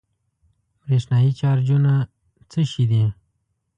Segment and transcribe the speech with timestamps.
[0.81, 1.93] برېښنايي چارجونه
[2.51, 3.03] څه شی دي؟